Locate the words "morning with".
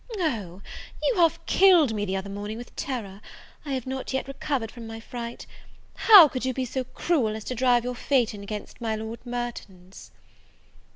2.27-2.75